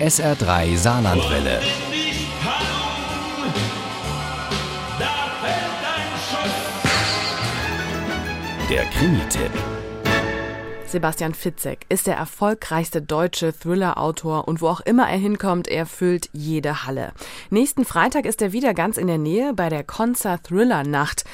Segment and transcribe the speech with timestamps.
[0.00, 1.58] SR3 Saarlandwelle.
[8.68, 9.50] Der Krimi-Tipp.
[10.86, 16.28] Sebastian Fitzek ist der erfolgreichste deutsche Thriller-Autor und wo auch immer er hinkommt, er füllt
[16.34, 17.12] jede Halle.
[17.48, 21.24] Nächsten Freitag ist er wieder ganz in der Nähe bei der Konzer Thriller Nacht,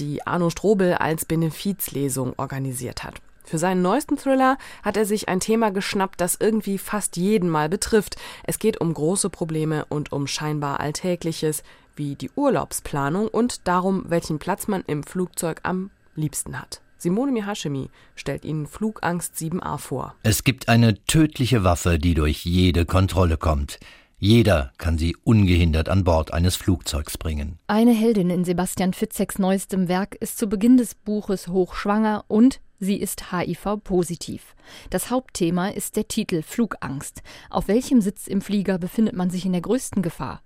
[0.00, 3.22] die Arno Strobel als Benefizlesung organisiert hat.
[3.48, 7.70] Für seinen neuesten Thriller hat er sich ein Thema geschnappt, das irgendwie fast jeden mal
[7.70, 8.16] betrifft.
[8.44, 11.62] Es geht um große Probleme und um scheinbar Alltägliches,
[11.96, 16.82] wie die Urlaubsplanung und darum, welchen Platz man im Flugzeug am liebsten hat.
[16.98, 20.14] Simone Mihashemi stellt Ihnen Flugangst 7a vor.
[20.24, 23.80] Es gibt eine tödliche Waffe, die durch jede Kontrolle kommt.
[24.20, 27.60] Jeder kann sie ungehindert an Bord eines Flugzeugs bringen.
[27.68, 32.96] Eine Heldin in Sebastian Fitzeks neuestem Werk ist zu Beginn des Buches hochschwanger und sie
[32.96, 34.56] ist HIV-positiv.
[34.90, 37.22] Das Hauptthema ist der Titel Flugangst.
[37.48, 40.42] Auf welchem Sitz im Flieger befindet man sich in der größten Gefahr?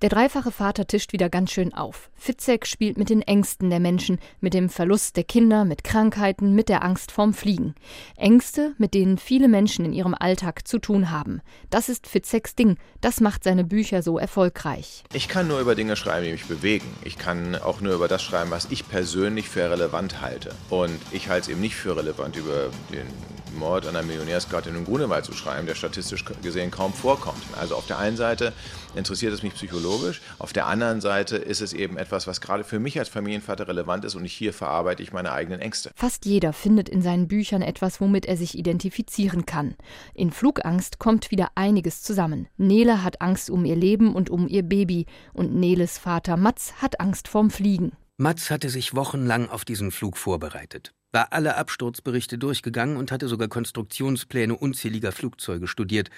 [0.00, 2.08] Der dreifache Vater tischt wieder ganz schön auf.
[2.14, 6.68] Fitzek spielt mit den Ängsten der Menschen, mit dem Verlust der Kinder, mit Krankheiten, mit
[6.68, 7.74] der Angst vorm Fliegen.
[8.16, 11.40] Ängste, mit denen viele Menschen in ihrem Alltag zu tun haben.
[11.70, 12.76] Das ist Fitzeks Ding.
[13.00, 15.02] Das macht seine Bücher so erfolgreich.
[15.12, 16.86] Ich kann nur über Dinge schreiben, die mich bewegen.
[17.02, 20.54] Ich kann auch nur über das schreiben, was ich persönlich für relevant halte.
[20.70, 23.08] Und ich halte es eben nicht für relevant, über den
[23.56, 27.42] Mord an einer Millionärsgattin in Grunewald zu schreiben, der statistisch gesehen kaum vorkommt.
[27.58, 28.52] Also auf der einen Seite
[28.94, 32.78] interessiert es mich psychologisch, auf der anderen Seite ist es eben etwas, was gerade für
[32.78, 35.90] mich als Familienvater relevant ist und ich hier verarbeite ich meine eigenen Ängste.
[35.94, 39.76] Fast jeder findet in seinen Büchern etwas, womit er sich identifizieren kann.
[40.14, 42.48] In Flugangst kommt wieder einiges zusammen.
[42.56, 47.00] Nele hat Angst um ihr Leben und um ihr Baby und Neles Vater Mats hat
[47.00, 47.92] Angst vorm Fliegen.
[48.16, 53.48] Mats hatte sich wochenlang auf diesen Flug vorbereitet war alle Absturzberichte durchgegangen und hatte sogar
[53.48, 56.10] Konstruktionspläne unzähliger Flugzeuge studiert,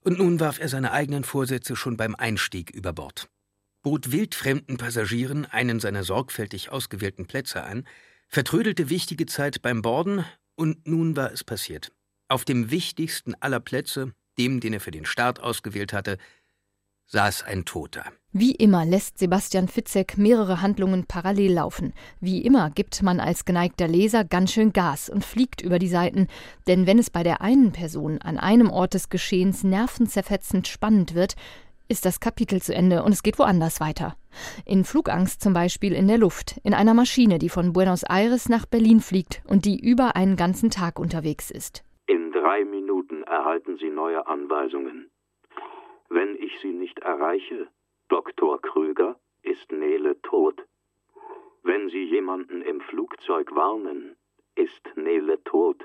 [0.00, 3.28] und nun warf er seine eigenen Vorsätze schon beim Einstieg über Bord.
[3.82, 7.84] Bot wildfremden Passagieren einen seiner sorgfältig ausgewählten Plätze an,
[8.28, 11.92] vertrödelte wichtige Zeit beim Borden, und nun war es passiert.
[12.28, 16.18] Auf dem wichtigsten aller Plätze, dem, den er für den Start ausgewählt hatte,
[17.08, 18.04] saß ein Toter.
[18.32, 21.94] Wie immer lässt Sebastian Fitzek mehrere Handlungen parallel laufen.
[22.20, 26.28] Wie immer gibt man als geneigter Leser ganz schön Gas und fliegt über die Seiten,
[26.66, 31.36] denn wenn es bei der einen Person an einem Ort des Geschehens nervenzerfetzend spannend wird,
[31.88, 34.14] ist das Kapitel zu Ende und es geht woanders weiter.
[34.66, 38.66] In Flugangst zum Beispiel in der Luft, in einer Maschine, die von Buenos Aires nach
[38.66, 41.82] Berlin fliegt und die über einen ganzen Tag unterwegs ist.
[42.06, 45.08] In drei Minuten erhalten Sie neue Anweisungen.
[46.08, 47.68] Wenn ich Sie nicht erreiche,
[48.08, 48.60] Dr.
[48.60, 50.64] Krüger, ist Nele tot.
[51.62, 54.16] Wenn Sie jemanden im Flugzeug warnen,
[54.54, 55.84] ist Nele tot.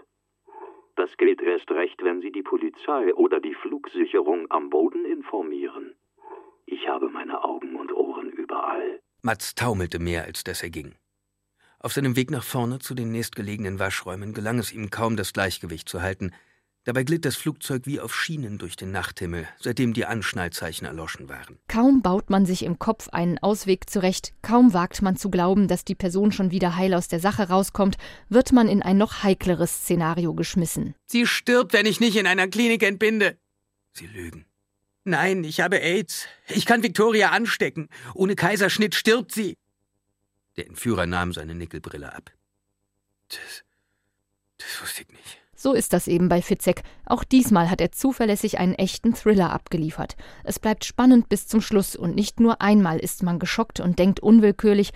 [0.96, 5.96] Das gilt erst recht, wenn Sie die Polizei oder die Flugsicherung am Boden informieren.
[6.66, 9.02] Ich habe meine Augen und Ohren überall.
[9.22, 10.96] Mats taumelte mehr, als dass er ging.
[11.80, 15.90] Auf seinem Weg nach vorne zu den nächstgelegenen Waschräumen gelang es ihm kaum, das Gleichgewicht
[15.90, 16.32] zu halten,
[16.86, 21.58] Dabei glitt das Flugzeug wie auf Schienen durch den Nachthimmel, seitdem die Anschnallzeichen erloschen waren.
[21.70, 25.86] Kaum baut man sich im Kopf einen Ausweg zurecht, kaum wagt man zu glauben, dass
[25.86, 27.96] die Person schon wieder heil aus der Sache rauskommt,
[28.28, 30.94] wird man in ein noch heikleres Szenario geschmissen.
[31.06, 33.38] Sie stirbt, wenn ich nicht in einer Klinik entbinde.
[33.94, 34.46] Sie lügen.
[35.06, 36.28] Nein, ich habe AIDS.
[36.50, 37.88] Ich kann Victoria anstecken.
[38.14, 39.58] Ohne Kaiserschnitt stirbt sie.
[40.58, 42.32] Der Entführer nahm seine Nickelbrille ab.
[43.30, 43.64] Das,
[44.63, 45.44] das wusste ich nicht.
[45.56, 46.84] So ist das eben bei Fitzek.
[47.06, 50.18] Auch diesmal hat er zuverlässig einen echten Thriller abgeliefert.
[50.44, 54.19] Es bleibt spannend bis zum Schluss und nicht nur einmal ist man geschockt und denkt
[54.19, 54.91] unwillkürlich,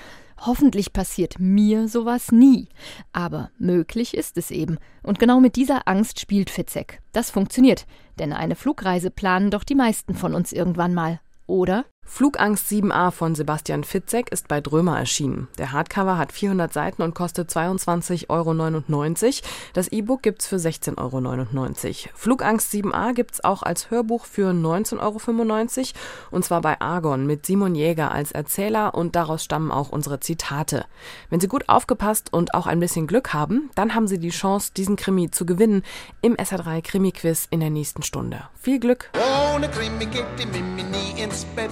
[0.46, 2.68] hoffentlich passiert mir sowas nie.
[3.14, 4.78] Aber möglich ist es eben.
[5.04, 7.02] Und genau mit dieser Angst spielt Fitzek.
[7.14, 7.86] Das funktioniert,
[8.20, 11.22] denn eine Flugreise planen doch die meisten von uns irgendwann mal.
[11.46, 11.86] Oder?
[12.10, 15.50] Flugangst 7a von Sebastian Fitzek ist bei Drömer erschienen.
[15.58, 19.32] Der Hardcover hat 400 Seiten und kostet 22,99 Euro.
[19.74, 22.16] Das E-Book gibt's für 16,99 Euro.
[22.16, 26.00] Flugangst 7a gibt's auch als Hörbuch für 19,95 Euro
[26.32, 30.86] und zwar bei Argon mit Simon Jäger als Erzähler und daraus stammen auch unsere Zitate.
[31.30, 34.72] Wenn Sie gut aufgepasst und auch ein bisschen Glück haben, dann haben Sie die Chance,
[34.76, 35.84] diesen Krimi zu gewinnen
[36.22, 38.44] im SA3 Krimi Quiz in der nächsten Stunde.
[38.60, 39.12] Viel Glück!
[39.54, 41.72] Ohne Krimi geht die Mimi nie ins Bett.